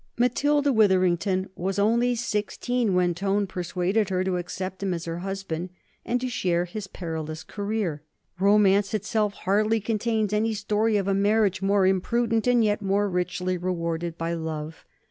Matilda 0.17 0.73
Witherington 0.73 1.47
was 1.55 1.77
only 1.77 2.15
sixteen 2.15 2.95
when 2.95 3.13
Tone 3.13 3.45
persuaded 3.45 4.09
her 4.09 4.23
to 4.23 4.37
accept 4.37 4.81
him 4.81 4.95
as 4.95 5.05
her 5.05 5.19
husband 5.19 5.69
and 6.03 6.19
to 6.19 6.27
share 6.27 6.65
his 6.65 6.87
perilous 6.87 7.43
career. 7.43 8.01
Romance 8.39 8.95
itself 8.95 9.33
hardly 9.35 9.79
contains 9.79 10.33
any 10.33 10.55
story 10.55 10.97
of 10.97 11.07
a 11.07 11.13
marriage 11.13 11.61
more 11.61 11.85
imprudent 11.85 12.47
and 12.47 12.63
yet 12.63 12.81
more 12.81 13.07
richly 13.07 13.59
rewarded 13.59 14.17
by 14.17 14.33
love. 14.33 14.85